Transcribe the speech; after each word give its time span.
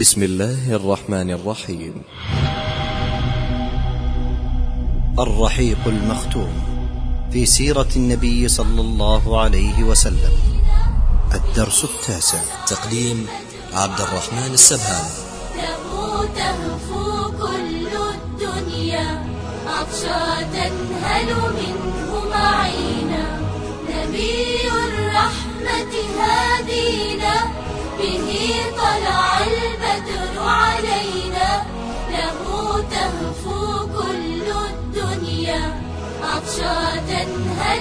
بسم 0.00 0.22
الله 0.22 0.76
الرحمن 0.76 1.30
الرحيم. 1.30 2.02
الرحيق 5.18 5.78
المختوم 5.86 6.52
في 7.32 7.46
سيرة 7.46 7.88
النبي 7.96 8.48
صلى 8.48 8.80
الله 8.80 9.40
عليه 9.40 9.84
وسلم. 9.84 10.32
الدرس 11.34 11.84
التاسع. 11.84 12.40
تقديم 12.66 13.26
عبد 13.72 14.00
الرحمن 14.00 14.52
السبهان. 14.52 15.10
له 15.56 16.28
تهفو 16.36 17.30
كل 17.32 17.88
الدنيا 18.14 19.24
عطشا 19.66 20.42
تنهل 20.42 21.28
منه 21.56 22.24
معينا. 22.30 23.40
نبي 23.90 24.68
الرحمة 24.68 25.94
هادينا 26.20 27.34
به 27.98 28.45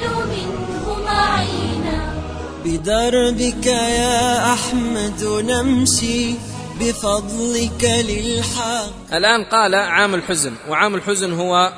منه 0.03 1.03
معينا 1.05 2.13
بدربك 2.65 3.65
يا 3.65 4.53
أحمد 4.53 5.23
نمشي 5.23 6.33
بفضلك 6.79 7.83
للحق. 7.83 9.13
الآن 9.13 9.43
قال 9.43 9.75
عام 9.75 10.15
الحزن 10.15 10.53
وعام 10.69 10.95
الحزن 10.95 11.33
هو 11.33 11.73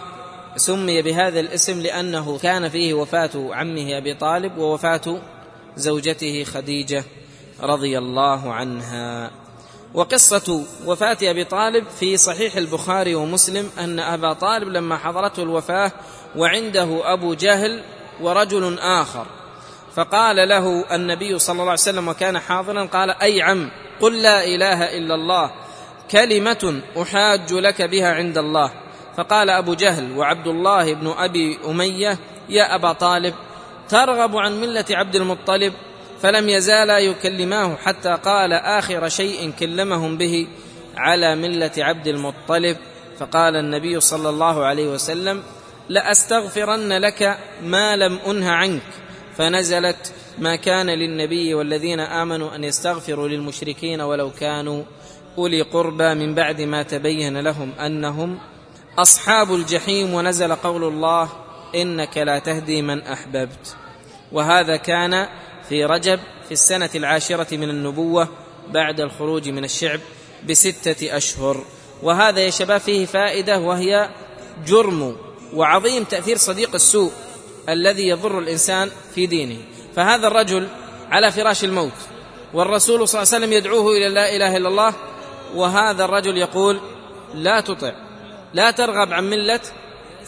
سمي 0.55 1.01
بهذا 1.01 1.39
الاسم 1.39 1.81
لأنه 1.81 2.37
كان 2.37 2.69
فيه 2.69 2.93
وفاة 2.93 3.29
عمه 3.35 3.97
أبي 3.97 4.13
طالب 4.13 4.57
ووفاة 4.57 5.21
زوجته 5.77 6.43
خديجة 6.43 7.03
رضي 7.63 7.97
الله 7.97 8.53
عنها. 8.53 9.31
وقصة 9.93 10.63
وفاة 10.85 11.17
أبي 11.23 11.43
طالب 11.43 11.85
في 11.99 12.17
صحيح 12.17 12.55
البخاري 12.55 13.15
ومسلم 13.15 13.69
أن 13.79 13.99
أبا 13.99 14.33
طالب 14.33 14.67
لما 14.67 14.97
حضرته 14.97 15.43
الوفاة 15.43 15.91
وعنده 16.35 17.13
أبو 17.13 17.33
جهل 17.33 17.83
ورجل 18.21 18.79
آخر. 18.79 19.25
فقال 19.95 20.49
له 20.49 20.95
النبي 20.95 21.39
صلى 21.39 21.53
الله 21.53 21.63
عليه 21.63 21.73
وسلم 21.73 22.07
وكان 22.07 22.39
حاضرا 22.39 22.85
قال 22.85 23.09
أي 23.09 23.41
عم 23.41 23.71
قل 24.01 24.21
لا 24.21 24.45
إله 24.45 24.97
إلا 24.97 25.15
الله 25.15 25.51
كلمة 26.11 26.81
أحاج 27.01 27.53
لك 27.53 27.81
بها 27.81 28.13
عند 28.13 28.37
الله. 28.37 28.71
فقال 29.17 29.49
أبو 29.49 29.73
جهل 29.73 30.17
وعبد 30.17 30.47
الله 30.47 30.93
بن 30.93 31.07
أبي 31.17 31.59
أمية 31.67 32.17
يا 32.49 32.75
أبا 32.75 32.93
طالب 32.93 33.33
ترغب 33.89 34.37
عن 34.37 34.61
ملة 34.61 34.85
عبد 34.91 35.15
المطلب؟ 35.15 35.73
فلم 36.21 36.49
يزالا 36.49 36.99
يكلماه 36.99 37.75
حتى 37.75 38.17
قال 38.25 38.53
آخر 38.53 39.09
شيء 39.09 39.51
كلمهم 39.59 40.17
به 40.17 40.47
على 40.97 41.35
ملة 41.35 41.71
عبد 41.77 42.07
المطلب. 42.07 42.77
فقال 43.19 43.55
النبي 43.55 43.99
صلى 43.99 44.29
الله 44.29 44.65
عليه 44.65 44.87
وسلم 44.87 45.43
لأستغفرن 45.89 46.93
لك 46.93 47.37
ما 47.63 47.95
لم 47.95 48.19
أنه 48.27 48.51
عنك. 48.51 48.81
فنزلت 49.37 50.13
ما 50.37 50.55
كان 50.55 50.89
للنبي 50.89 51.53
والذين 51.53 51.99
آمنوا 51.99 52.55
أن 52.55 52.63
يستغفروا 52.63 53.27
للمشركين 53.27 54.01
ولو 54.01 54.31
كانوا 54.31 54.83
أولي 55.37 55.61
قربى 55.61 56.13
من 56.13 56.35
بعد 56.35 56.61
ما 56.61 56.83
تبين 56.83 57.37
لهم 57.37 57.71
أنهم 57.79 58.39
أصحاب 58.97 59.53
الجحيم. 59.53 60.13
ونزل 60.13 60.55
قول 60.55 60.83
الله 60.83 61.29
إنك 61.75 62.17
لا 62.17 62.39
تهدي 62.39 62.81
من 62.81 63.01
أحببت. 63.01 63.75
وهذا 64.31 64.77
كان 64.77 65.27
في 65.69 65.85
رجب 65.85 66.19
في 66.45 66.51
السنة 66.51 66.89
العاشرة 66.95 67.57
من 67.57 67.69
النبوة 67.69 68.27
بعد 68.69 68.99
الخروج 68.99 69.49
من 69.49 69.63
الشعب 69.63 69.99
بستة 70.49 71.17
أشهر. 71.17 71.65
وهذا 72.03 72.39
يا 72.39 72.49
شباب 72.49 72.81
فيه 72.81 73.05
فائدة 73.05 73.59
وهي 73.59 74.09
جرم. 74.67 75.26
وعظيم 75.53 76.03
تأثير 76.03 76.37
صديق 76.37 76.75
السوء 76.75 77.11
الذي 77.69 78.07
يضر 78.07 78.39
الإنسان 78.39 78.91
في 79.15 79.25
دينه. 79.25 79.57
فهذا 79.95 80.27
الرجل 80.27 80.67
على 81.11 81.31
فراش 81.31 81.63
الموت 81.63 81.91
والرسول 82.53 83.07
صلى 83.07 83.21
الله 83.21 83.33
عليه 83.33 83.45
وسلم 83.45 83.53
يدعوه 83.53 83.97
إلى 83.97 84.09
لا 84.09 84.35
إله 84.35 84.57
إلا 84.57 84.67
الله 84.67 84.93
وهذا 85.55 86.05
الرجل 86.05 86.37
يقول 86.37 86.79
لا 87.33 87.61
تطع 87.61 87.91
لا 88.53 88.71
ترغب 88.71 89.13
عن 89.13 89.29
ملة 89.29 89.59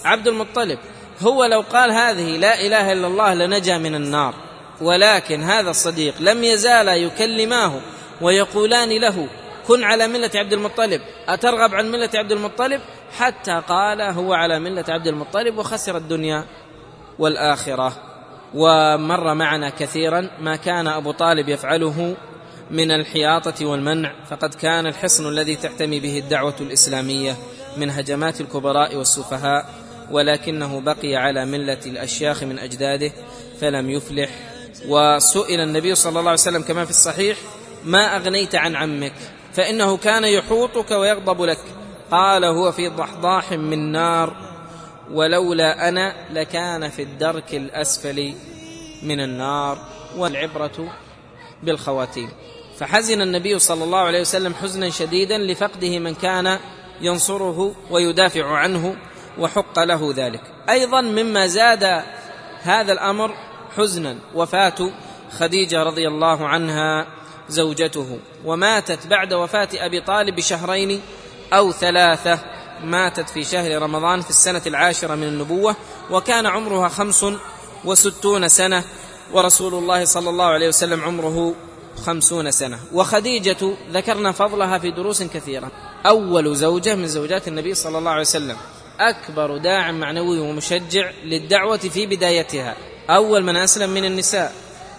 عبد 0.05 0.27
المطلب. 0.27 0.79
هو 1.21 1.45
لو 1.45 1.61
قال 1.61 1.91
هذه 1.91 2.37
لا 2.37 2.61
إله 2.61 2.91
إلا 2.91 3.07
الله 3.07 3.33
لنجا 3.33 3.77
من 3.77 3.95
النار 3.95 4.33
ولكن 4.81 5.43
هذا 5.43 5.69
الصديق 5.69 6.13
لم 6.19 6.43
يزالا 6.43 6.95
يكلماه 6.95 7.73
ويقولان 8.21 8.89
له 8.89 9.27
كن 9.67 9.83
على 9.83 10.07
ملة 10.07 10.31
عبد 10.35 10.53
المطلب 10.53 11.01
أترغب 11.27 11.75
عن 11.75 11.91
ملة 11.91 12.09
عبد 12.15 12.31
المطلب؟ 12.31 12.81
حتى 13.19 13.61
قال 13.67 14.01
هو 14.01 14.33
على 14.33 14.59
ملة 14.59 14.85
عبد 14.89 15.07
المطلب 15.07 15.57
وخسر 15.57 15.97
الدنيا 15.97 16.45
والآخرة. 17.19 17.93
ومر 18.53 19.33
معنا 19.33 19.69
كثيرا 19.69 20.29
ما 20.39 20.55
كان 20.55 20.87
أبو 20.87 21.11
طالب 21.11 21.49
يفعله 21.49 22.15
من 22.71 22.91
الحياطة 22.91 23.65
والمنع 23.65 24.13
فقد 24.29 24.53
كان 24.53 24.87
الحصن 24.87 25.27
الذي 25.29 25.55
تعتمي 25.55 25.99
به 25.99 26.19
الدعوة 26.19 26.55
الإسلامية 26.61 27.35
من 27.77 27.89
هجمات 27.89 28.41
الكبراء 28.41 28.95
والسفهاء 28.95 29.69
ولكنه 30.11 30.81
بقي 30.81 31.15
على 31.15 31.45
ملة 31.45 31.79
الأشياخ 31.85 32.43
من 32.43 32.59
أجداده 32.59 33.11
فلم 33.61 33.89
يفلح. 33.89 34.29
وسئل 34.87 35.59
النبي 35.59 35.95
صلى 35.95 36.09
الله 36.09 36.31
عليه 36.31 36.41
وسلم 36.41 36.61
كما 36.61 36.85
في 36.85 36.89
الصحيح 36.89 37.37
ما 37.83 38.15
أغنيت 38.15 38.55
عن 38.55 38.75
عمك؟ 38.75 39.13
فإنه 39.53 39.97
كان 39.97 40.23
يحوطك 40.23 40.91
ويغضب 40.91 41.41
لك. 41.41 41.78
قال 42.11 42.45
هو 42.45 42.71
في 42.71 42.87
ضحضاح 42.87 43.51
من 43.51 43.91
نار 43.91 44.33
ولولا 45.11 45.89
أنا 45.89 46.15
لكان 46.31 46.89
في 46.89 47.01
الدرك 47.03 47.55
الأسفل 47.55 48.33
من 49.03 49.19
النار 49.19 49.77
والعبرة 50.17 50.93
بالخواتيم. 51.63 52.29
فحزن 52.77 53.21
النبي 53.21 53.59
صلى 53.59 53.83
الله 53.83 53.99
عليه 53.99 54.21
وسلم 54.21 54.53
حزنا 54.53 54.89
شديدا 54.89 55.37
لفقده 55.37 55.99
من 55.99 56.15
كان 56.15 56.59
ينصره 57.01 57.75
ويدافع 57.91 58.45
عنه 58.57 58.95
وحق 59.39 59.79
له 59.79 60.13
ذلك. 60.15 60.41
أيضا 60.69 61.01
مما 61.01 61.47
زاد 61.47 62.03
هذا 62.61 62.91
الأمر 62.93 63.35
حزنا 63.77 64.15
وفاة 64.35 64.91
خديجة 65.31 65.83
رضي 65.83 66.07
الله 66.07 66.47
عنها 66.47 67.07
زوجته. 67.49 68.19
وماتت 68.45 69.07
بعد 69.07 69.33
وفاة 69.33 69.69
أبي 69.73 70.01
طالب 70.01 70.35
بشهرين 70.35 71.01
أو 71.53 71.71
ثلاثة 71.71 72.39
ماتت 72.83 73.29
في 73.29 73.43
شهر 73.43 73.81
رمضان 73.81 74.21
في 74.21 74.29
السنة 74.29 74.61
العاشرة 74.67 75.15
من 75.15 75.23
النبوة 75.23 75.75
وكان 76.11 76.45
عمرها 76.45 76.89
خمس 76.89 77.25
وستون 77.85 78.47
سنة 78.47 78.83
ورسول 79.33 79.73
الله 79.73 80.05
صلى 80.05 80.29
الله 80.29 80.45
عليه 80.45 80.67
وسلم 80.67 81.03
عمره 81.03 81.55
خمسون 82.05 82.51
سنة. 82.51 82.79
وخديجة 82.93 83.73
ذكرنا 83.91 84.31
فضلها 84.31 84.77
في 84.77 84.91
دروس 84.91 85.23
كثيرة. 85.23 85.71
أول 86.05 86.55
زوجة 86.55 86.95
من 86.95 87.07
زوجات 87.07 87.47
النبي 87.47 87.73
صلى 87.73 87.97
الله 87.97 88.11
عليه 88.11 88.21
وسلم. 88.21 88.57
أكبر 88.99 89.57
داع 89.57 89.91
معنوي 89.91 90.39
ومشجع 90.39 91.11
للدعوة 91.23 91.77
في 91.77 92.05
بدايتها. 92.05 92.75
أول 93.09 93.43
من 93.43 93.55
أسلم 93.55 93.89
من 93.89 94.05
النساء. 94.05 94.53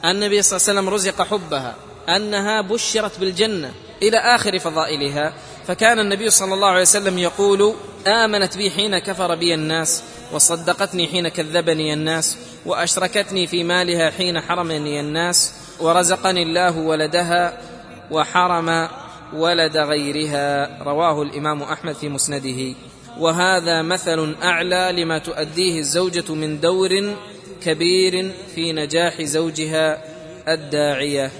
النبي 0.05 0.43
صلى 0.43 0.56
الله 0.56 0.69
عليه 0.69 0.81
وسلم 0.81 0.94
رزق 0.94 1.22
حبها. 1.22 1.75
أنها 2.16 2.60
بشرت 2.60 3.21
بالجنة 3.21 3.71
إلى 4.03 4.16
آخر 4.16 4.59
فضائلها. 4.59 5.32
فكان 5.66 5.98
النبي 5.98 6.31
صلى 6.31 6.54
الله 6.54 6.69
عليه 6.69 6.81
وسلم 6.81 7.19
يقول 7.19 7.75
آمنت 8.06 8.56
بي 8.56 8.71
حين 8.71 8.98
كفر 8.98 9.34
بي 9.34 9.54
الناس 9.54 10.03
وصدقتني 10.32 11.06
حين 11.06 11.28
كذبني 11.28 11.94
الناس 11.94 12.38
وأشركتني 12.66 13.47
في 13.47 13.65
مالها 13.65 14.10
حين 14.10 14.41
حرمني 14.41 15.00
الناس 15.00 15.53
ورزقني 15.81 16.43
الله 16.43 16.78
ولدها 16.78 17.60
وحرم 18.10 18.88
ولد 19.34 19.76
غيرها. 19.76 20.82
رواه 20.82 21.23
الإمام 21.23 21.62
أحمد 21.62 21.94
في 21.94 22.08
مسنده. 22.08 22.75
وهذا 23.19 23.82
مثل 23.82 24.37
أعلى 24.43 25.02
لما 25.02 25.19
تؤديه 25.19 25.79
الزوجة 25.79 26.35
من 26.35 26.61
دور 26.61 27.14
كبير 27.62 28.32
في 28.55 28.73
نجاح 28.73 29.23
زوجها 29.23 30.05
الداعية. 30.49 31.31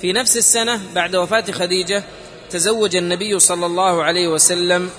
في 0.00 0.12
نفس 0.12 0.36
السنة 0.36 0.80
بعد 0.94 1.16
وفاة 1.16 1.44
خديجة 1.52 2.02
تزوج 2.50 2.96
النبي 2.96 3.38
صلى 3.38 3.66
الله 3.66 4.02
عليه 4.02 4.28
وسلم 4.28 4.90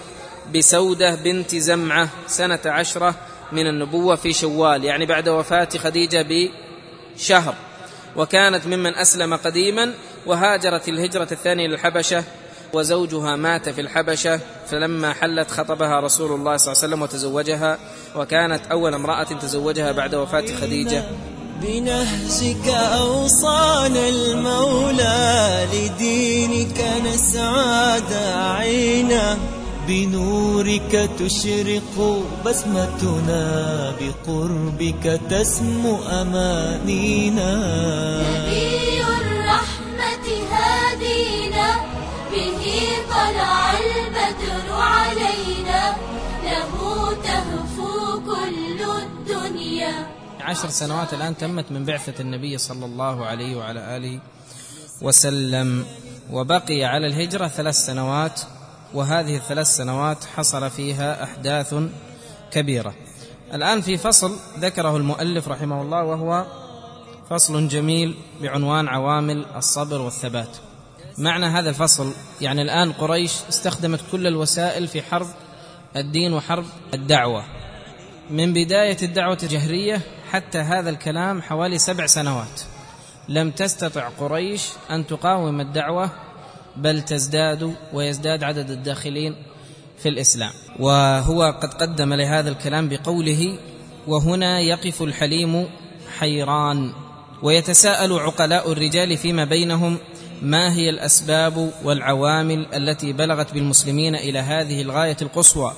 بسودة 0.56 1.16
بنت 1.16 1.56
زمعة 1.56 2.10
سنة 2.28 2.60
عشرة 2.66 3.16
من 3.52 3.68
النبوة 3.68 4.16
في 4.16 4.34
شوال 4.34 4.84
يعني 4.84 5.06
بعد 5.06 5.30
وفاة 5.30 5.70
خديجة 5.78 6.26
بشهر. 7.16 7.56
وكانت 8.16 8.68
ممن 8.68 8.96
أسلم 8.96 9.34
قديما 9.36 9.94
وهاجرت 10.26 10.90
الهجرة 10.90 11.28
الثانية 11.32 11.68
للحبشة 11.68 12.24
وزوجها 12.74 13.36
مات 13.36 13.70
في 13.70 13.82
الحبشة 13.82 14.40
فلما 14.68 15.14
حلت 15.14 15.52
خطبها 15.52 16.00
رسول 16.00 16.32
الله 16.32 16.58
صلى 16.58 16.72
الله 16.72 16.84
عليه 16.84 16.94
وسلم 16.94 17.02
وتزوجها 17.02 17.80
وكانت 18.16 18.68
أول 18.72 18.94
امرأة 18.94 19.24
تزوجها 19.24 19.92
بعد 19.92 20.16
وفاة 20.16 20.46
خديجة. 20.62 21.04
بنهجك 21.62 22.68
أوصانا 22.68 24.10
المولى 24.10 25.68
لدينك 25.74 26.86
نسعى 27.06 28.02
داعينا 28.10 29.38
بنورك 29.88 31.10
تشرق 31.20 32.24
بسمتنا 32.46 33.44
بقربك 34.00 35.20
تسمو 35.30 35.98
أمانينا 36.22 37.52
عشر 50.52 50.70
سنوات 50.70 51.14
الآن 51.14 51.38
تمت 51.38 51.72
من 51.72 51.86
بعثة 51.86 52.22
النبي 52.22 52.58
صلى 52.58 52.86
الله 52.86 53.26
عليه 53.26 53.56
وعلى 53.56 53.98
آله 53.98 54.20
وسلم 55.02 55.86
وبقي 56.32 56.84
على 56.84 57.08
الهجرة 57.08 57.48
ثلاث 57.48 57.76
سنوات 57.76 58.42
وهذه 58.94 59.36
الثلاث 59.36 59.68
سنوات 59.68 60.24
حصل 60.24 60.70
فيها 60.70 61.24
أحداث 61.24 61.76
كبيرة. 62.52 62.94
الآن 63.54 63.82
في 63.82 63.98
فصل 63.98 64.36
ذكره 64.60 64.98
المؤلف 64.98 65.48
رحمه 65.48 65.82
الله 65.82 66.04
وهو 66.04 66.46
فصل 67.30 67.68
جميل 67.68 68.16
بعنوان 68.42 68.88
عوامل 68.88 69.46
الصبر 69.56 70.02
والثبات. 70.02 70.58
معنى 71.18 71.46
هذا 71.46 71.70
الفصل 71.70 72.14
يعني 72.42 72.62
الآن 72.62 72.94
قريش 72.94 73.34
استخدمت 73.50 74.00
كل 74.12 74.28
الوسائل 74.28 74.88
في 74.88 75.02
حرب 75.02 75.28
الدين 75.96 76.34
وحرب 76.34 76.66
الدعوة. 76.94 77.44
من 78.30 78.54
بداية 78.54 78.98
الدعوة 79.02 79.38
الجهرية 79.44 80.02
حتى 80.32 80.58
هذا 80.58 80.90
الكلام 80.90 81.42
حوالي 81.42 81.78
سبع 81.78 82.06
سنوات. 82.06 82.62
لم 83.30 83.52
تستطع 83.52 84.10
قريش 84.10 84.64
أن 84.92 85.08
تقاوم 85.08 85.62
الدعوة 85.62 86.10
بل 86.76 87.02
تزداد 87.02 87.76
ويزداد 87.94 88.44
عدد 88.44 88.70
الداخلين 88.70 89.36
في 89.98 90.10
الإسلام. 90.10 90.52
وهو 90.80 91.44
قد 91.62 91.74
قدم 91.74 92.14
لهذا 92.14 92.50
الكلام 92.50 92.90
بقوله 92.90 93.60
وهنا 94.08 94.60
يقف 94.60 95.02
الحليم 95.02 95.70
حيران 96.20 96.94
ويتساءل 97.44 98.14
عقلاء 98.14 98.72
الرجال 98.72 99.18
فيما 99.18 99.46
بينهم 99.46 99.98
ما 100.42 100.74
هي 100.74 100.90
الأسباب 100.90 101.72
والعوامل 101.84 102.66
التي 102.74 103.14
بلغت 103.14 103.54
بالمسلمين 103.54 104.16
إلى 104.16 104.40
هذه 104.40 104.82
الغاية 104.82 105.18
القصوى؟ 105.22 105.74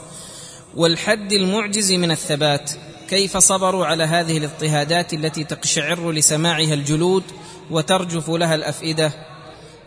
والحد 0.75 1.31
المعجز 1.31 1.91
من 1.91 2.11
الثبات 2.11 2.71
كيف 3.09 3.37
صبروا 3.37 3.85
على 3.85 4.03
هذه 4.03 4.37
الاضطهادات 4.37 5.13
التي 5.13 5.43
تقشعر 5.43 6.11
لسماعها 6.11 6.73
الجلود 6.73 7.23
وترجف 7.71 8.29
لها 8.29 8.55
الأفئدة؟ 8.55 9.11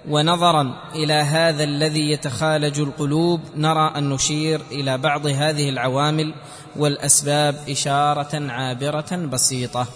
ونظرا 0.08 0.74
إلى 0.94 1.12
هذا 1.12 1.64
الذي 1.64 2.10
يتخالج 2.10 2.80
القلوب 2.80 3.40
نرى 3.56 3.92
أن 3.96 4.08
نشير 4.08 4.60
إلى 4.70 4.98
بعض 4.98 5.26
هذه 5.26 5.68
العوامل 5.68 6.34
والأسباب 6.76 7.56
إشارة 7.68 8.52
عابرة 8.52 9.16
بسيطة. 9.16 9.86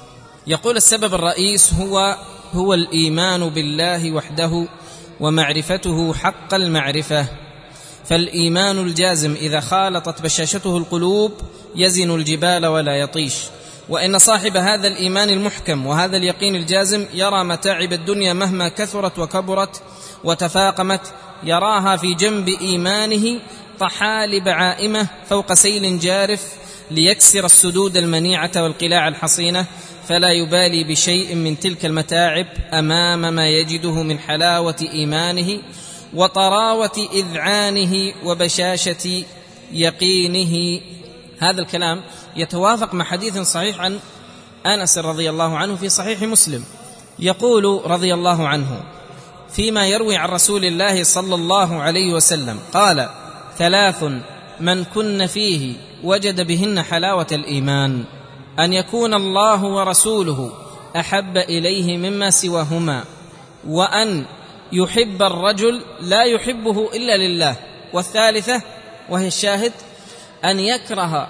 يقول 0.46 0.76
السبب 0.76 1.14
الرئيس 1.14 1.75
هو 1.75 2.16
هو 2.52 2.75
الإيمان 2.75 3.49
بالله 3.49 4.12
وحده 4.12 4.69
ومعرفته 5.20 6.14
حق 6.14 6.55
المعرفة. 6.55 7.26
فالإيمان 8.05 8.78
الجازم 8.78 9.32
إذا 9.32 9.61
خالطت 9.61 10.23
بشاشته 10.23 10.76
القلوب 10.76 11.32
يزن 11.76 12.14
الجبال 12.14 12.67
ولا 12.67 12.94
يطيش. 12.96 13.34
وإن 13.88 14.19
صاحب 14.19 14.56
هذا 14.56 14.88
الإيمان 14.88 15.31
المحكم 15.31 15.87
وهذا 15.87 16.17
اليقين 16.17 16.56
الجازم 16.56 17.06
يرى 17.14 17.44
متاعب 17.44 17.93
الدنيا 17.93 18.32
مهما 18.32 18.69
كثرت 18.69 19.19
وكبرت 19.19 19.82
وتفاقمت 20.25 21.00
يراها 21.43 21.96
في 21.96 22.14
جنب 22.14 22.49
إيمانه 22.49 23.40
طحالب 23.81 24.49
عائمة 24.49 25.06
فوق 25.28 25.52
سيل 25.52 25.99
جارف 25.99 26.43
ليكسر 26.90 27.44
السدود 27.44 27.96
المنيعة 27.96 28.50
والقلاع 28.56 29.08
الحصينة 29.08 29.66
فلا 30.08 30.32
يبالي 30.32 30.84
بشيء 30.84 31.34
من 31.34 31.61
تلك 31.61 31.87
المتاعب 31.87 32.46
أمام 32.73 33.34
ما 33.34 33.49
يجده 33.49 34.02
من 34.02 34.19
حلاوة 34.19 34.76
إيمانه 34.93 35.58
وطراوة 36.14 37.08
إذعانه 37.14 38.12
وبشاشة 38.25 39.25
يقينه 39.73 40.81
هذا 41.40 41.60
الكلام 41.60 42.02
يتوافق 42.37 42.94
مع 42.94 43.04
حديث 43.04 43.38
صحيح 43.38 43.81
عن 43.81 43.98
أنس 44.66 44.98
رضي 44.98 45.31
الله 45.31 45.56
عنه 45.58 45.76
في 45.76 45.88
صحيح 45.88 46.22
مسلم. 46.22 46.64
يقول 47.19 47.90
رضي 47.90 48.14
الله 48.14 48.48
عنه 48.48 48.82
فيما 49.50 49.87
يروي 49.87 50.16
عن 50.16 50.28
رسول 50.28 50.64
الله 50.64 51.04
صلى 51.04 51.34
الله 51.34 51.81
عليه 51.81 52.14
وسلم 52.14 52.58
قال 52.75 53.08
ثلاث 53.58 54.04
من 54.60 54.84
كن 54.84 55.26
فيه 55.26 55.75
وجد 56.04 56.46
بهن 56.46 56.82
حلاوة 56.82 57.26
الإيمان 57.32 58.04
أن 58.58 58.72
يكون 58.72 59.14
الله 59.14 59.64
ورسوله 59.64 60.52
أحب 60.96 61.37
إليه 61.37 61.96
مما 61.96 62.31
سواهما 62.31 63.04
وأن 63.69 64.25
يحب 64.72 65.22
الرجل 65.22 65.82
لا 66.00 66.25
يحبه 66.25 66.90
إلا 66.94 67.16
لله 67.16 67.56
والثالثة 67.92 68.62
وهي 69.08 69.26
الشاهد 69.26 69.72
أن 70.44 70.60
يكره 70.60 71.28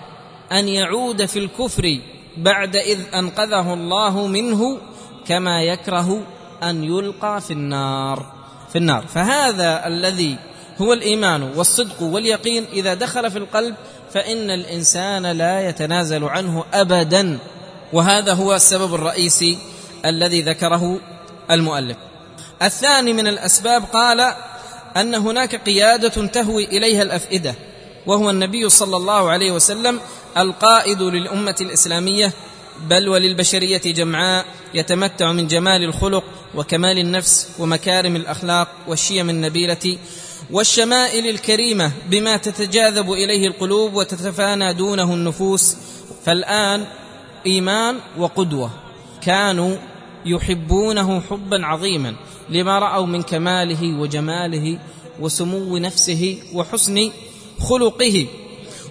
أن 0.52 0.68
يعود 0.68 1.24
في 1.24 1.38
الكفر 1.38 2.00
بعد 2.36 2.76
إذ 2.76 2.98
أنقذه 3.14 3.74
الله 3.74 4.26
منه 4.26 4.78
كما 5.26 5.62
يكره 5.62 6.22
أن 6.62 6.84
يلقى 6.84 7.40
في 7.40 7.52
النار. 7.52 8.32
في 8.72 8.78
النار. 8.78 9.06
فهذا 9.06 9.86
الذي 9.86 10.36
هو 10.80 10.92
الإيمان 10.92 11.42
والصدق 11.42 12.02
واليقين 12.02 12.64
إذا 12.72 12.94
دخل 12.94 13.30
في 13.30 13.38
القلب 13.38 13.74
فإن 14.12 14.50
الإنسان 14.50 15.26
لا 15.26 15.68
يتنازل 15.68 16.24
عنه 16.24 16.64
ابدا. 16.74 17.38
وهذا 17.92 18.32
هو 18.32 18.54
السبب 18.54 18.94
الرئيسي 18.94 19.58
الذي 20.04 20.42
ذكره 20.42 21.00
المؤلف. 21.50 21.96
الثاني 22.62 23.12
من 23.12 23.26
الأسباب 23.26 23.84
قال 23.92 24.34
أن 24.96 25.14
هناك 25.14 25.56
قيادة 25.56 26.26
تهوي 26.26 26.64
إليها 26.64 27.02
الأفئدة. 27.02 27.54
وهو 28.06 28.30
النبي 28.30 28.68
صلى 28.68 28.96
الله 28.96 29.30
عليه 29.30 29.52
وسلم 29.52 30.00
القائد 30.36 31.02
للأمة 31.02 31.56
الإسلامية 31.60 32.32
بل 32.88 33.08
وللبشرية 33.08 33.82
جمعاء 33.84 34.46
يتمتع 34.74 35.32
من 35.32 35.46
جمال 35.46 35.84
الخلق 35.84 36.24
وكمال 36.54 36.98
النفس 36.98 37.48
ومكارم 37.58 38.16
الأخلاق 38.16 38.68
والشيم 38.88 39.30
النبيلة 39.30 39.98
والشمائل 40.50 41.28
الكريمة 41.28 41.92
بما 42.10 42.36
تتجاذب 42.36 43.12
إليه 43.12 43.46
القلوب 43.46 43.94
وتتفانى 43.94 44.72
دونه 44.74 45.14
النفوس. 45.14 45.76
فالآن 46.24 46.86
إيمان 47.46 47.98
وقدوة. 48.18 48.70
كانوا 49.22 49.76
يحبونه 50.26 51.20
حبا 51.30 51.66
عظيما 51.66 52.16
لما 52.48 52.78
رأوا 52.78 53.06
من 53.06 53.22
كماله 53.22 54.00
وجماله 54.00 54.78
وسمو 55.20 55.78
نفسه 55.78 56.38
وحسن 56.54 57.10
خلقه. 57.60 58.26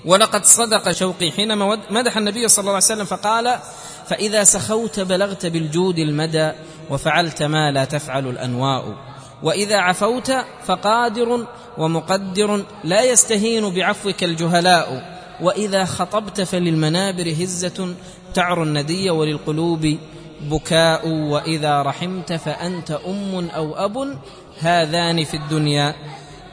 ولقد 0.06 0.46
صدق 0.46 0.92
شوقي 0.92 1.32
حينما 1.32 1.78
مدح 1.90 2.18
النبي 2.18 2.48
صلى 2.48 2.64
الله 2.64 2.74
عليه 2.74 2.86
وسلم 2.86 3.06
فقال 3.06 3.60
فإذا 4.08 4.44
سخوت 4.44 5.00
بلغت 5.00 5.46
بالجود 5.46 6.00
المدى 6.00 6.52
وفعلت 6.90 7.44
ما 7.44 7.72
لا 7.72 7.86
تفعل 7.86 8.28
الأنواء. 8.28 8.96
وإذا 9.44 9.78
عفوت 9.78 10.32
فقادر 10.66 11.46
ومقدر 11.78 12.66
لا 12.84 13.04
يستهين 13.04 13.70
بعفوك 13.70 14.24
الجهلاء. 14.24 15.20
وإذا 15.42 15.86
خطبت 15.86 16.42
فللمنابر 16.42 17.30
هزة 17.30 17.96
تعر 18.34 18.64
الندي 18.64 19.10
وللقلوب 19.10 19.98
بكاء. 20.42 21.08
وإذا 21.08 21.82
رحمت 21.82 22.34
فأنت 22.34 22.92
أم 22.92 23.50
أو 23.56 23.86
أب 23.86 24.18
هذان 24.60 25.24
في 25.24 25.38
الدنيا 25.38 25.96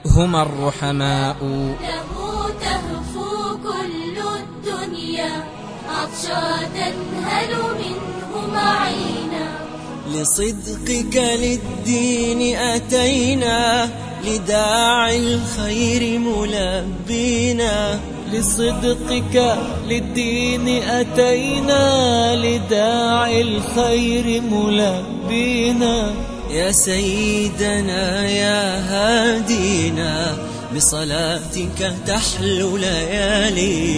هما 0.06 0.42
الرحماء. 0.42 1.36
له 1.42 2.48
تهفو 2.60 3.56
كل 3.62 4.18
الدنيا. 4.18 5.44
عطشا 5.88 6.66
تنهل 6.74 7.52
منه 7.78 8.54
معينا 8.54 9.66
لصدقك 10.14 11.16
للدين 11.16 12.56
أتينا. 12.56 13.90
لداعي 14.24 15.34
الخير 15.34 16.18
ملبينا. 16.18 18.00
لصدقك 18.32 19.58
للدين 19.88 20.82
أتينا. 20.82 22.36
لداعي 22.36 23.42
الخير 23.42 24.42
ملبينا. 24.42 26.14
يا 26.50 26.72
سيدنا 26.72 28.28
يا 28.28 28.80
هادينا 28.90 30.38
بصلاتك 30.76 31.94
تحلو 32.06 32.76
ليالينا. 32.76 33.96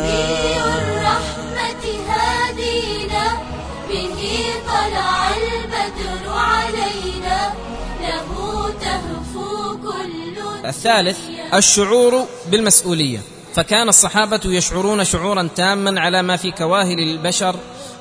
نبي 0.00 0.56
الرحمة 0.56 1.84
هادينا 2.08 3.24
به 3.88 4.18
طلع 4.66 5.28
البدر 5.28 6.24
علينا. 6.30 7.38
له 8.00 8.28
تهفو 8.80 9.76
كل 9.82 10.36
الثالث 10.66 11.18
الشعور 11.54 12.26
بالمسؤولية. 12.50 13.20
فكان 13.54 13.88
الصحابة 13.88 14.40
يشعرون 14.44 15.04
شعورا 15.04 15.48
تاما 15.56 16.00
على 16.00 16.22
ما 16.22 16.36
في 16.36 16.50
كواهل 16.50 16.98
البشر 16.98 17.56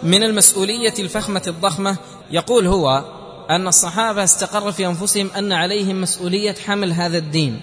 من 0.05 0.23
المسؤولية 0.23 0.93
الفخمة 0.99 1.41
الضخمة 1.47 1.97
يقول 2.31 2.67
هو 2.67 3.03
أن 3.49 3.67
الصحابة 3.67 4.23
استقر 4.23 4.71
في 4.71 4.85
أنفسهم 4.85 5.29
أن 5.37 5.53
عليهم 5.53 6.01
مسؤولية 6.01 6.55
حمل 6.65 6.91
هذا 6.91 7.17
الدين 7.17 7.61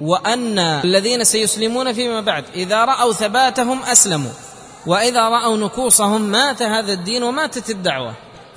وأن 0.00 0.58
الذين 0.58 1.24
سيسلمون 1.24 1.92
فيما 1.92 2.20
بعد 2.20 2.44
إذا 2.54 2.84
رأوا 2.84 3.12
ثباتهم 3.12 3.82
أسلموا 3.82 4.30
وإذا 4.86 5.28
رأوا 5.28 5.56
نكوصهم 5.56 6.22
مات 6.22 6.62
هذا 6.62 6.92
الدين 6.92 7.22
وماتت 7.22 7.70
الدعوة 7.70 8.14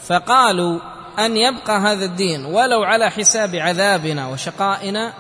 فقالوا 0.08 0.80
أن 1.20 1.38
يبقى 1.38 1.80
هذا 1.80 2.06
الدين 2.06 2.46
ولو 2.46 2.84
على 2.84 3.12
حساب 3.12 3.56
عذابنا 3.56 4.28
وشقائنا 4.28 5.14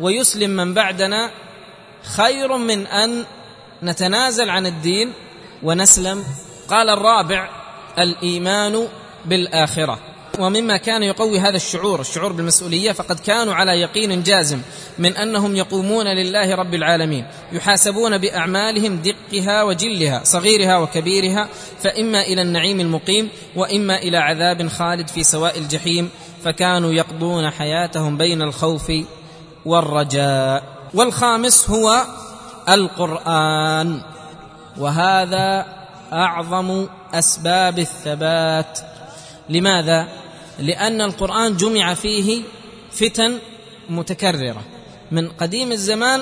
ويسلم 0.00 0.50
من 0.50 0.74
بعدنا 0.74 1.30
خير 2.02 2.56
من 2.56 2.86
أن 2.86 3.24
نتنازل 3.82 4.50
عن 4.50 4.66
الدين 4.66 5.12
ونسلم 5.62 6.24
قال 6.68 6.90
الرابع 6.90 7.48
الإيمان 7.98 8.88
بالآخرة. 9.24 9.98
ومما 10.38 10.76
كان 10.76 11.02
يقوي 11.02 11.38
هذا 11.38 11.56
الشعور 11.56 12.00
الشعور 12.00 12.32
بالمسؤولية 12.32 12.92
فقد 12.92 13.20
كانوا 13.20 13.54
على 13.54 13.80
يقين 13.80 14.22
جازم 14.22 14.60
من 14.98 15.16
أنهم 15.16 15.56
يقومون 15.56 16.06
لله 16.06 16.54
رب 16.54 16.74
العالمين 16.74 17.26
يحاسبون 17.52 18.18
بأعمالهم 18.18 19.02
دقها 19.02 19.62
وجلها 19.62 20.20
صغيرها 20.24 20.78
وكبيرها 20.78 21.48
فإما 21.82 22.22
إلى 22.22 22.42
النعيم 22.42 22.80
المقيم 22.80 23.28
وإما 23.56 23.98
إلى 23.98 24.16
عذاب 24.16 24.68
خالد 24.68 25.08
في 25.08 25.22
سواء 25.22 25.58
الجحيم 25.58 26.10
فكانوا 26.44 26.92
يقضون 26.92 27.50
حياتهم 27.50 28.16
بين 28.16 28.42
الخوف 28.42 28.92
والرجاء. 29.64 30.62
والخامس 30.94 31.70
هو 31.70 32.02
القرآن. 32.68 34.02
وهذا 34.78 35.81
أعظم 36.12 36.86
أسباب 37.14 37.78
الثبات. 37.78 38.78
لماذا؟ 39.48 40.08
لأن 40.58 41.00
القرآن 41.00 41.56
جمع 41.56 41.94
فيه 41.94 42.42
فتن 42.90 43.38
متكررة. 43.90 44.62
من 45.12 45.28
قديم 45.28 45.72
الزمان 45.72 46.20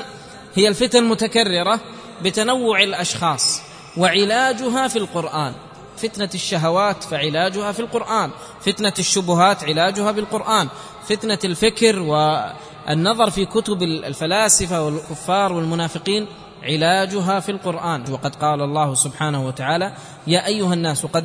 هي 0.55 0.69
الفتن 0.69 1.05
متكررة 1.05 1.81
بتنوع 2.23 2.83
الأشخاص 2.83 3.63
وعلاجها 3.97 4.89
في 4.89 4.99
القرآن. 4.99 5.53
فتنة 5.97 6.31
الشهوات 6.35 7.05
فعلاجها 7.05 7.73
في 7.73 7.81
القرآن. 7.81 8.31
فتنة 8.61 8.93
الشبهات 8.99 9.65
علاجها 9.65 10.11
بالقرآن. 10.11 10.69
فتنة 11.09 11.39
الفكر 11.45 11.99
والنظر 11.99 13.31
في 13.31 13.45
كتب 13.45 13.83
الفلاسفة 13.83 14.83
والكفار 14.83 15.53
والمنافقين 15.53 16.27
علاجها 16.63 17.41
في 17.41 17.53
القرآن. 17.53 18.13
وقد 18.13 18.35
قال 18.35 18.63
الله 18.63 18.95
سبحانه 18.95 19.47
وتعالى 19.47 19.93
يا 20.27 20.47
أيها 20.47 20.75
الناس 20.75 21.07
قد 21.07 21.25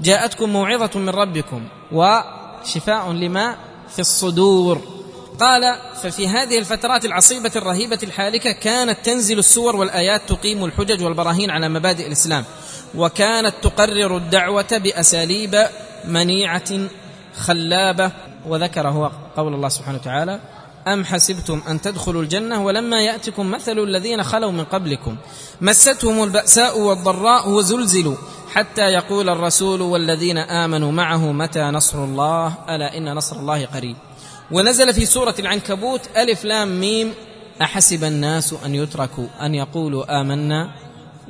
جاءتكم 0.00 0.48
موعظة 0.50 0.98
من 1.00 1.08
ربكم 1.08 1.68
وشفاء 1.92 3.12
لما 3.12 3.56
في 3.88 3.98
الصدور. 3.98 4.80
قال 5.40 5.76
ففي 6.02 6.28
هذه 6.28 6.58
الفترات 6.58 7.04
العصيبة 7.04 7.50
الرهيبة 7.56 7.98
الحالكة 8.02 8.52
كانت 8.52 8.98
تنزل 9.04 9.38
السور 9.38 9.76
والآيات 9.76 10.22
تقيم 10.28 10.64
الحجج 10.64 11.02
والبراهين 11.02 11.50
على 11.50 11.68
مبادئ 11.68 12.06
الإسلام 12.06 12.44
وكانت 12.94 13.54
تقرر 13.62 14.16
الدعوة 14.16 14.78
بأساليب 14.78 15.66
منيعة 16.04 16.88
خلابة. 17.36 18.10
وذكر 18.46 18.88
هو 18.88 19.10
قول 19.36 19.54
الله 19.54 19.68
سبحانه 19.68 19.98
وتعالى 19.98 20.40
أم 20.88 21.04
حسبتم 21.04 21.62
أن 21.68 21.80
تدخلوا 21.80 22.22
الجنة 22.22 22.64
ولما 22.64 23.00
يأتكم 23.00 23.50
مثل 23.50 23.78
الذين 23.78 24.22
خلوا 24.22 24.50
من 24.50 24.64
قبلكم؟ 24.64 25.16
مستهم 25.60 26.22
البأساء 26.24 26.80
والضراء 26.80 27.48
وزلزلوا 27.48 28.16
حتى 28.52 28.82
يقول 28.82 29.28
الرسول 29.28 29.80
والذين 29.80 30.38
آمنوا 30.38 30.92
معه 30.92 31.32
متى 31.32 31.60
نصر 31.60 32.04
الله؟ 32.04 32.54
ألا 32.68 32.96
إن 32.96 33.14
نصر 33.14 33.36
الله 33.36 33.66
قريب. 33.66 33.96
ونزل 34.50 34.94
في 34.94 35.06
سورة 35.06 35.34
العنكبوت 35.38 36.00
ألف 36.16 36.44
لام 36.44 36.80
ميم 36.80 37.14
أحسب 37.62 38.04
الناس 38.04 38.54
أن 38.64 38.74
يتركوا 38.74 39.26
أن 39.42 39.54
يقولوا 39.54 40.20
آمنا 40.20 40.70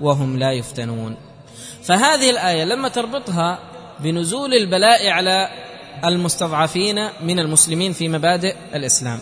وهم 0.00 0.38
لا 0.38 0.52
يفتنون. 0.52 1.16
فهذه 1.82 2.30
الآية 2.30 2.64
لما 2.64 2.88
تربطها 2.88 3.58
بنزول 4.00 4.54
البلاء 4.54 5.08
على 5.08 5.48
المستضعفين 6.04 7.08
من 7.22 7.38
المسلمين 7.38 7.92
في 7.92 8.08
مبادئ 8.08 8.56
الإسلام. 8.74 9.20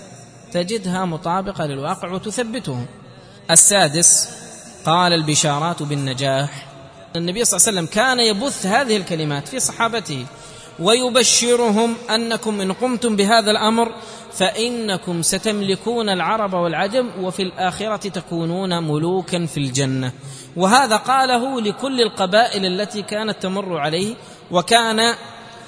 تجدها 0.53 1.05
مطابقة 1.05 1.67
للواقع 1.67 2.13
وتثبتهم 2.13 2.87
السادس 3.51 4.29
قال 4.87 5.13
البشارات 5.13 5.83
بالنجاح. 5.83 6.67
النبي 7.17 7.45
صلى 7.45 7.57
الله 7.57 7.69
عليه 7.69 7.79
وسلم 7.79 7.95
كان 7.95 8.21
يبث 8.21 8.67
هذه 8.67 8.97
الكلمات 8.97 9.49
في 9.49 9.61
صحابته 9.61 10.27
ويبشرهم 10.79 11.95
أنكم 12.11 12.61
إن 12.61 12.73
قمتم 12.73 13.17
بهذا 13.17 13.51
الأمر 13.51 13.93
فإنكم 14.33 15.23
ستملكون 15.23 16.09
العرب 16.09 16.55
والعجم 16.55 17.11
وفي 17.21 17.43
الآخرة 17.43 18.09
تكونون 18.09 18.89
ملوكا 18.89 19.47
في 19.47 19.59
الجنة. 19.59 20.13
وهذا 20.57 20.97
قاله 20.97 21.61
لكل 21.61 22.01
القبائل 22.01 22.67
التي 22.67 23.03
كانت 23.03 23.43
تمر 23.43 23.79
عليه 23.79 24.15
وكان 24.51 25.15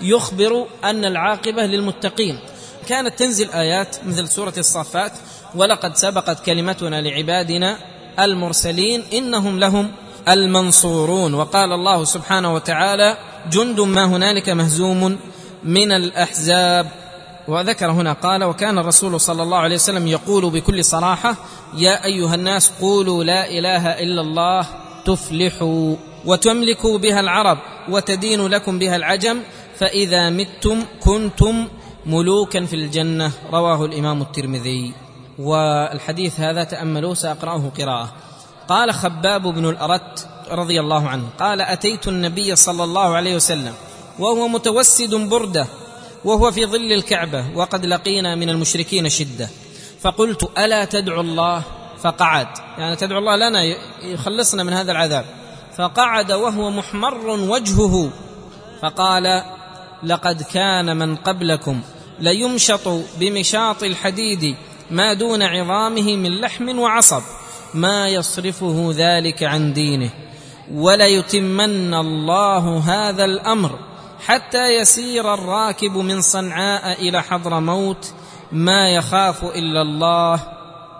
يخبر 0.00 0.66
أن 0.84 1.04
العاقبة 1.04 1.66
للمتقين. 1.66 2.38
كانت 2.84 3.18
تنزل 3.18 3.50
آيات 3.50 3.96
مثل 4.06 4.28
سورة 4.28 4.54
الصافات 4.58 5.12
ولقد 5.54 5.96
سبقت 5.96 6.44
كلمتنا 6.44 7.00
لعبادنا 7.02 7.78
المرسلين 8.20 9.02
إنهم 9.12 9.58
لهم 9.58 9.90
المنصورون 10.28 11.34
وقال 11.34 11.72
الله 11.72 12.04
سبحانه 12.04 12.54
وتعالى 12.54 13.16
جند 13.52 13.80
ما 13.80 14.04
هنالك 14.04 14.48
مهزوم 14.48 15.18
من 15.64 15.92
الأحزاب 15.92 16.86
وذكر 17.48 17.90
هنا 17.90 18.12
قال 18.12 18.44
وكان 18.44 18.78
الرسول 18.78 19.20
صلى 19.20 19.42
الله 19.42 19.58
عليه 19.58 19.74
وسلم 19.74 20.06
يقول 20.06 20.50
بكل 20.50 20.84
صراحة 20.84 21.36
يا 21.76 22.04
أيها 22.04 22.34
الناس 22.34 22.70
قولوا 22.80 23.24
لا 23.24 23.50
إله 23.50 23.88
إلا 23.88 24.20
الله 24.20 24.66
تفلحوا 25.06 25.96
وتملكوا 26.24 26.98
بها 26.98 27.20
العرب 27.20 27.58
وتدين 27.88 28.46
لكم 28.46 28.78
بها 28.78 28.96
العجم 28.96 29.40
فإذا 29.78 30.30
متم 30.30 30.82
كنتم 31.00 31.68
ملوكا 32.06 32.64
في 32.66 32.76
الجنة 32.76 33.32
رواه 33.52 33.84
الإمام 33.84 34.22
الترمذي. 34.22 34.94
والحديث 35.38 36.40
هذا 36.40 36.64
تأملوه 36.64 37.14
سأقرأه 37.14 37.72
قراءة. 37.78 38.12
قال 38.68 38.94
خباب 38.94 39.42
بن 39.42 39.68
الأرت 39.68 40.28
رضي 40.50 40.80
الله 40.80 41.08
عنه 41.08 41.24
قال 41.38 41.60
أتيت 41.60 42.08
النبي 42.08 42.56
صلى 42.56 42.84
الله 42.84 43.16
عليه 43.16 43.36
وسلم 43.36 43.74
وهو 44.18 44.48
متوسد 44.48 45.14
برده 45.14 45.66
وهو 46.24 46.50
في 46.50 46.66
ظل 46.66 46.92
الكعبة 46.92 47.44
وقد 47.54 47.86
لقينا 47.86 48.34
من 48.34 48.50
المشركين 48.50 49.08
شدة. 49.08 49.48
فقلت 50.00 50.50
ألا 50.58 50.84
تدعو 50.84 51.20
الله؟ 51.20 51.62
فقعد. 52.02 52.48
يعني 52.78 52.96
تدعو 52.96 53.18
الله 53.18 53.36
لنا 53.36 53.60
يخلصنا 54.02 54.62
من 54.62 54.72
هذا 54.72 54.92
العذاب. 54.92 55.24
فقعد 55.76 56.32
وهو 56.32 56.70
محمر 56.70 57.26
وجهه. 57.26 58.10
فقال 58.82 59.42
لقد 60.02 60.42
كان 60.42 60.96
من 60.96 61.16
قبلكم 61.16 61.80
ليمشط 62.20 62.88
بمشاط 63.20 63.82
الحديد 63.82 64.56
ما 64.90 65.14
دون 65.14 65.42
عظامه 65.42 66.16
من 66.16 66.40
لحم 66.40 66.78
وعصب 66.78 67.22
ما 67.74 68.08
يصرفه 68.08 68.92
ذلك 68.96 69.42
عن 69.42 69.72
دينه. 69.72 70.10
وليتمن 70.72 71.94
الله 71.94 72.78
هذا 72.78 73.24
الأمر 73.24 73.78
حتى 74.26 74.68
يسير 74.68 75.34
الراكب 75.34 75.96
من 75.96 76.20
صنعاء 76.20 77.08
إلى 77.08 77.22
حضر 77.22 77.60
موت 77.60 78.12
ما 78.52 78.88
يخاف 78.88 79.44
إلا 79.44 79.82
الله. 79.82 80.40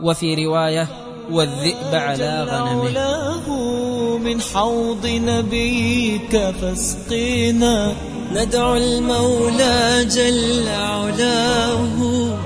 وفي 0.00 0.46
رواية 0.46 0.88
والذئب 1.30 1.94
على 1.94 2.46
غنمه. 2.50 3.84
من 4.18 4.40
حوض 4.40 5.06
نبيك 5.06 6.36
فاسقينا 6.60 7.94
ندعو 8.34 8.76
المولى 8.76 10.06
جل 10.10 10.68
علاه 10.68 11.76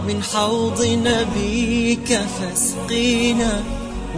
من 0.07 0.23
حوض 0.23 0.85
نبيك 0.85 2.21
فاسقينا. 2.39 3.63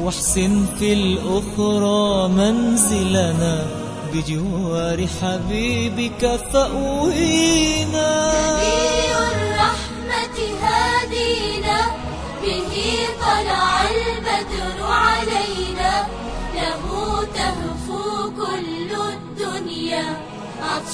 واحسن 0.00 0.66
في 0.78 0.92
الأخرى 0.92 2.28
منزلنا 2.28 3.66
بجوار 4.12 5.06
حبيبك 5.22 6.40
فأوينا 6.52 8.32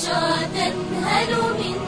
تنهل 0.07 1.31
من 1.59 1.86